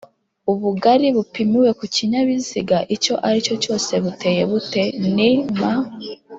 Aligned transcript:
ubugari 0.51 1.07
bupimiwe 1.15 1.69
kukinyabiziga 1.79 2.77
icyo 2.95 3.13
aricyo 3.27 3.55
cyose 3.63 3.91
buteye 4.03 4.41
bute? 4.49 4.83
ni 5.15 5.31
m, 5.57 5.59